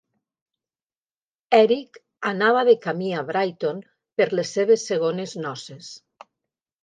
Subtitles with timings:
[1.57, 1.99] Eric
[2.31, 3.83] anava de camí a Brighton
[4.21, 5.91] per les seves segones noces.